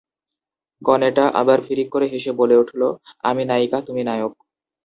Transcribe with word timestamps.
কনেটা 0.81 1.25
আবার 1.41 1.59
ফিড়িক 1.65 1.87
করে 1.89 2.05
হেসে 2.07 2.31
বলে 2.39 2.55
উঠল- 2.57 2.81
আমি 3.29 3.43
নায়িকা, 3.45 3.77
তুমি 3.87 4.01
নায়ক। 4.03 4.33